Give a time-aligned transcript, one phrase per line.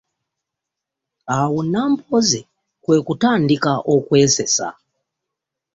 [1.37, 2.41] Awo Nambooze
[2.83, 4.67] kwe kutandika okwesesa.